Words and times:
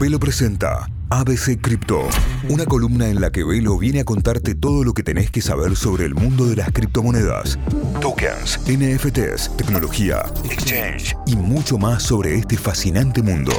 Velo 0.00 0.20
presenta 0.20 0.88
ABC 1.10 1.60
Cripto, 1.60 2.08
una 2.48 2.66
columna 2.66 3.08
en 3.08 3.20
la 3.20 3.32
que 3.32 3.42
Velo 3.42 3.76
viene 3.78 3.98
a 3.98 4.04
contarte 4.04 4.54
todo 4.54 4.84
lo 4.84 4.94
que 4.94 5.02
tenés 5.02 5.28
que 5.32 5.40
saber 5.40 5.74
sobre 5.74 6.04
el 6.04 6.14
mundo 6.14 6.46
de 6.46 6.54
las 6.54 6.70
criptomonedas, 6.70 7.58
tokens, 8.00 8.60
NFTs, 8.68 9.56
tecnología, 9.56 10.22
exchange 10.44 11.16
y 11.26 11.34
mucho 11.34 11.78
más 11.78 12.04
sobre 12.04 12.36
este 12.36 12.56
fascinante 12.56 13.22
mundo. 13.22 13.52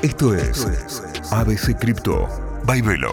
Esto 0.00 0.34
es 0.34 0.66
ABC 1.30 1.78
Cripto 1.78 2.26
by 2.64 2.80
Velo. 2.80 3.12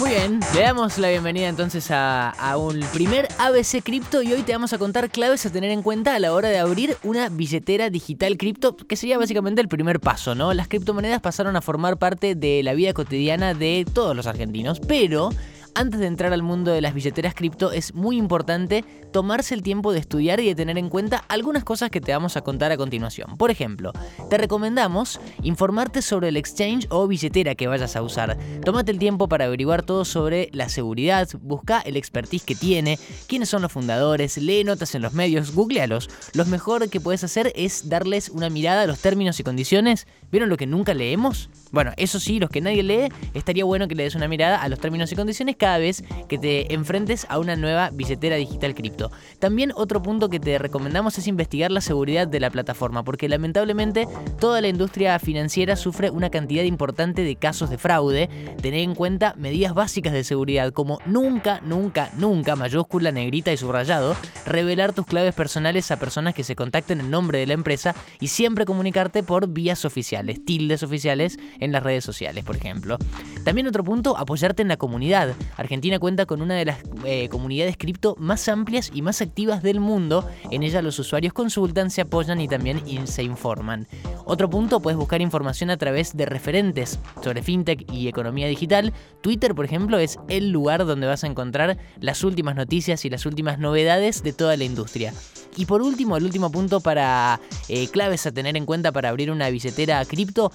Muy 0.00 0.10
bien, 0.10 0.40
le 0.54 0.62
damos 0.62 0.98
la 0.98 1.08
bienvenida 1.08 1.48
entonces 1.48 1.88
a, 1.90 2.34
un 2.58 2.80
primer 2.92 3.28
ABC 3.38 3.80
Cripto 3.82 4.22
y 4.22 4.32
hoy 4.32 4.42
te 4.42 4.52
vamos 4.52 4.72
a 4.72 4.78
contar 4.78 5.08
claves 5.08 5.46
a 5.46 5.50
tener 5.50 5.70
en 5.70 5.82
cuenta 5.82 6.16
a 6.16 6.18
la 6.18 6.32
hora 6.32 6.48
de 6.48 6.58
abrir 6.58 6.96
una 7.04 7.28
billetera 7.28 7.90
digital 7.90 8.36
cripto, 8.36 8.76
que 8.76 8.96
sería 8.96 9.18
básicamente 9.18 9.60
el 9.60 9.68
primer 9.68 10.00
paso, 10.00 10.34
¿no? 10.34 10.52
Las 10.52 10.66
criptomonedas 10.66 11.20
pasaron 11.20 11.54
a 11.54 11.60
formar 11.60 11.96
parte 11.96 12.34
de 12.34 12.62
la 12.64 12.74
vida 12.74 12.92
cotidiana 12.92 13.54
de 13.54 13.86
todos 13.92 14.16
los 14.16 14.26
argentinos, 14.26 14.80
pero 14.80 15.30
antes 15.74 16.00
de 16.00 16.06
entrar 16.06 16.32
al 16.32 16.42
mundo 16.42 16.72
de 16.72 16.80
las 16.80 16.94
billeteras 16.94 17.34
cripto 17.34 17.72
es 17.72 17.94
muy 17.94 18.16
importante 18.16 18.84
tomarse 19.12 19.54
el 19.54 19.62
tiempo 19.62 19.92
de 19.92 19.98
estudiar 19.98 20.40
y 20.40 20.46
de 20.46 20.54
tener 20.54 20.78
en 20.78 20.88
cuenta 20.88 21.24
algunas 21.28 21.64
cosas 21.64 21.90
que 21.90 22.00
te 22.00 22.12
vamos 22.12 22.36
a 22.36 22.42
contar 22.42 22.72
a 22.72 22.76
continuación. 22.76 23.36
Por 23.36 23.50
ejemplo, 23.50 23.92
te 24.30 24.38
recomendamos 24.38 25.20
informarte 25.42 26.02
sobre 26.02 26.28
el 26.28 26.36
exchange 26.36 26.86
o 26.90 27.06
billetera 27.06 27.54
que 27.54 27.66
vayas 27.66 27.96
a 27.96 28.02
usar. 28.02 28.36
Tómate 28.64 28.90
el 28.90 28.98
tiempo 28.98 29.28
para 29.28 29.44
averiguar 29.46 29.82
todo 29.82 30.04
sobre 30.04 30.48
la 30.52 30.68
seguridad, 30.68 31.28
busca 31.40 31.80
el 31.80 31.96
expertise 31.96 32.44
que 32.44 32.54
tiene, 32.54 32.98
quiénes 33.28 33.48
son 33.48 33.62
los 33.62 33.72
fundadores, 33.72 34.36
lee 34.38 34.64
notas 34.64 34.94
en 34.94 35.02
los 35.02 35.12
medios, 35.12 35.54
googlealos. 35.54 36.08
Lo 36.34 36.44
mejor 36.46 36.88
que 36.88 37.00
puedes 37.00 37.24
hacer 37.24 37.52
es 37.54 37.88
darles 37.88 38.28
una 38.28 38.50
mirada 38.50 38.82
a 38.82 38.86
los 38.86 39.00
términos 39.00 39.38
y 39.40 39.44
condiciones. 39.44 40.06
¿Vieron 40.30 40.48
lo 40.48 40.56
que 40.56 40.66
nunca 40.66 40.94
leemos? 40.94 41.50
Bueno, 41.74 41.90
eso 41.96 42.20
sí, 42.20 42.38
los 42.38 42.50
que 42.50 42.60
nadie 42.60 42.84
lee, 42.84 43.08
estaría 43.34 43.64
bueno 43.64 43.88
que 43.88 43.96
le 43.96 44.04
des 44.04 44.14
una 44.14 44.28
mirada 44.28 44.62
a 44.62 44.68
los 44.68 44.78
términos 44.78 45.10
y 45.10 45.16
condiciones 45.16 45.56
cada 45.56 45.78
vez 45.78 46.04
que 46.28 46.38
te 46.38 46.72
enfrentes 46.72 47.26
a 47.28 47.40
una 47.40 47.56
nueva 47.56 47.90
billetera 47.90 48.36
digital 48.36 48.76
cripto. 48.76 49.10
También 49.40 49.72
otro 49.74 50.00
punto 50.00 50.28
que 50.28 50.38
te 50.38 50.56
recomendamos 50.58 51.18
es 51.18 51.26
investigar 51.26 51.72
la 51.72 51.80
seguridad 51.80 52.28
de 52.28 52.38
la 52.38 52.50
plataforma, 52.50 53.02
porque 53.02 53.28
lamentablemente 53.28 54.06
toda 54.38 54.60
la 54.60 54.68
industria 54.68 55.18
financiera 55.18 55.74
sufre 55.74 56.10
una 56.10 56.30
cantidad 56.30 56.62
importante 56.62 57.24
de 57.24 57.34
casos 57.34 57.70
de 57.70 57.78
fraude. 57.78 58.28
Tener 58.62 58.78
en 58.78 58.94
cuenta 58.94 59.34
medidas 59.36 59.74
básicas 59.74 60.12
de 60.12 60.22
seguridad 60.22 60.72
como 60.72 61.00
nunca, 61.06 61.60
nunca, 61.64 62.12
nunca, 62.16 62.54
mayúscula, 62.54 63.10
negrita 63.10 63.52
y 63.52 63.56
subrayado, 63.56 64.14
revelar 64.46 64.92
tus 64.92 65.06
claves 65.06 65.34
personales 65.34 65.90
a 65.90 65.98
personas 65.98 66.34
que 66.34 66.44
se 66.44 66.54
contacten 66.54 67.00
en 67.00 67.10
nombre 67.10 67.40
de 67.40 67.48
la 67.48 67.54
empresa 67.54 67.96
y 68.20 68.28
siempre 68.28 68.64
comunicarte 68.64 69.24
por 69.24 69.48
vías 69.48 69.84
oficiales, 69.84 70.44
tildes 70.44 70.84
oficiales 70.84 71.36
en 71.64 71.72
las 71.72 71.82
redes 71.82 72.04
sociales, 72.04 72.44
por 72.44 72.56
ejemplo. 72.56 72.98
También 73.44 73.66
otro 73.66 73.84
punto, 73.84 74.16
apoyarte 74.16 74.62
en 74.62 74.68
la 74.68 74.76
comunidad. 74.76 75.34
Argentina 75.56 75.98
cuenta 75.98 76.26
con 76.26 76.42
una 76.42 76.54
de 76.54 76.64
las 76.64 76.78
eh, 77.04 77.28
comunidades 77.28 77.76
cripto 77.76 78.16
más 78.18 78.48
amplias 78.48 78.90
y 78.94 79.02
más 79.02 79.20
activas 79.20 79.62
del 79.62 79.80
mundo. 79.80 80.28
En 80.50 80.62
ella 80.62 80.82
los 80.82 80.98
usuarios 80.98 81.32
consultan, 81.32 81.90
se 81.90 82.00
apoyan 82.00 82.40
y 82.40 82.48
también 82.48 82.82
se 83.06 83.22
informan. 83.22 83.86
Otro 84.24 84.48
punto, 84.48 84.80
puedes 84.80 84.98
buscar 84.98 85.20
información 85.20 85.70
a 85.70 85.76
través 85.76 86.16
de 86.16 86.26
referentes 86.26 86.98
sobre 87.22 87.42
fintech 87.42 87.90
y 87.92 88.08
economía 88.08 88.46
digital. 88.46 88.92
Twitter, 89.20 89.54
por 89.54 89.64
ejemplo, 89.64 89.98
es 89.98 90.18
el 90.28 90.50
lugar 90.50 90.86
donde 90.86 91.06
vas 91.06 91.24
a 91.24 91.26
encontrar 91.26 91.78
las 92.00 92.24
últimas 92.24 92.56
noticias 92.56 93.04
y 93.04 93.10
las 93.10 93.26
últimas 93.26 93.58
novedades 93.58 94.22
de 94.22 94.32
toda 94.32 94.56
la 94.56 94.64
industria. 94.64 95.12
Y 95.56 95.66
por 95.66 95.82
último, 95.82 96.16
el 96.16 96.24
último 96.24 96.50
punto 96.50 96.80
para 96.80 97.40
eh, 97.68 97.88
claves 97.88 98.26
a 98.26 98.32
tener 98.32 98.56
en 98.56 98.66
cuenta 98.66 98.92
para 98.92 99.08
abrir 99.08 99.30
una 99.30 99.48
billetera 99.50 100.04
cripto, 100.04 100.52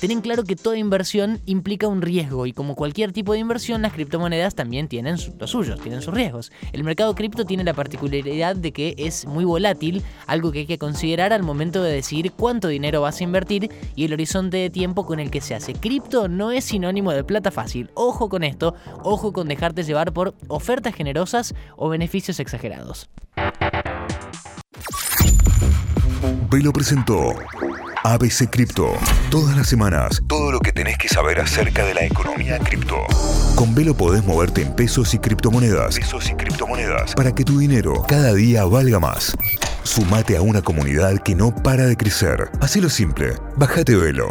ten 0.00 0.20
claro 0.20 0.44
que 0.44 0.56
toda 0.56 0.76
inversión 0.76 1.40
implica 1.46 1.88
un 1.88 2.02
riesgo 2.02 2.46
y 2.46 2.52
como 2.52 2.74
cualquier 2.74 3.12
tipo 3.12 3.32
de 3.32 3.38
inversión, 3.38 3.82
las 3.82 3.92
criptomonedas 3.92 4.54
también 4.54 4.88
tienen 4.88 5.16
los 5.38 5.50
suyos, 5.50 5.80
tienen 5.80 6.02
sus 6.02 6.12
riesgos. 6.12 6.52
El 6.72 6.84
mercado 6.84 7.14
cripto 7.14 7.44
tiene 7.44 7.64
la 7.64 7.74
particularidad 7.74 8.56
de 8.56 8.72
que 8.72 8.94
es 8.98 9.26
muy 9.26 9.44
volátil, 9.44 10.02
algo 10.26 10.52
que 10.52 10.60
hay 10.60 10.66
que 10.66 10.78
considerar 10.78 11.32
al 11.32 11.42
momento 11.42 11.82
de 11.82 11.92
decidir 11.92 12.32
cuánto 12.32 12.68
dinero 12.68 13.00
vas 13.00 13.20
a 13.20 13.24
invertir 13.24 13.70
y 13.96 14.04
el 14.04 14.12
horizonte 14.12 14.58
de 14.58 14.70
tiempo 14.70 15.06
con 15.06 15.18
el 15.18 15.30
que 15.30 15.40
se 15.40 15.54
hace. 15.54 15.72
Cripto 15.74 16.28
no 16.28 16.50
es 16.50 16.64
sinónimo 16.64 17.12
de 17.12 17.24
plata 17.24 17.50
fácil. 17.50 17.90
Ojo 17.94 18.28
con 18.28 18.44
esto, 18.44 18.74
ojo 19.02 19.32
con 19.32 19.48
dejarte 19.48 19.82
llevar 19.82 20.12
por 20.12 20.34
ofertas 20.48 20.94
generosas 20.94 21.54
o 21.76 21.88
beneficios 21.88 22.38
exagerados. 22.40 23.08
Velo 26.22 26.72
presentó 26.72 27.34
ABC 28.04 28.48
Cripto. 28.48 28.92
Todas 29.30 29.56
las 29.56 29.68
semanas, 29.68 30.22
todo 30.28 30.52
lo 30.52 30.60
que 30.60 30.72
tenés 30.72 30.96
que 30.96 31.08
saber 31.08 31.40
acerca 31.40 31.84
de 31.84 31.94
la 31.94 32.04
economía 32.04 32.58
cripto. 32.60 32.96
Con 33.56 33.74
Velo 33.74 33.96
podés 33.96 34.24
moverte 34.24 34.62
en 34.62 34.74
pesos 34.74 35.14
y 35.14 35.18
criptomonedas. 35.18 35.96
Pesos 35.96 36.30
y 36.30 36.34
criptomonedas. 36.34 37.14
Para 37.14 37.34
que 37.34 37.44
tu 37.44 37.58
dinero 37.58 38.04
cada 38.06 38.34
día 38.34 38.64
valga 38.64 39.00
más. 39.00 39.36
Sumate 39.82 40.36
a 40.36 40.42
una 40.42 40.62
comunidad 40.62 41.18
que 41.18 41.34
no 41.34 41.52
para 41.52 41.86
de 41.86 41.96
crecer. 41.96 42.50
Hacelo 42.60 42.88
simple. 42.88 43.32
Bájate 43.56 43.96
Velo. 43.96 44.30